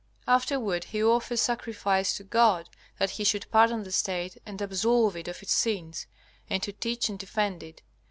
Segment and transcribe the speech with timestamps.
[0.27, 5.27] Afterward he offers sacrifice to God, that he should pardon the State and absolve it
[5.27, 6.07] of its sins,
[6.49, 7.83] and to teach and defend it.